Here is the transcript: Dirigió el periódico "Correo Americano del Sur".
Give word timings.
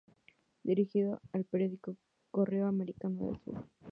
Dirigió 0.63 1.21
el 1.31 1.45
periódico 1.45 1.95
"Correo 2.31 2.65
Americano 2.65 3.27
del 3.27 3.39
Sur". 3.43 3.67